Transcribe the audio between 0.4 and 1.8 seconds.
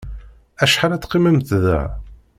Acḥal ad teqqimemt da?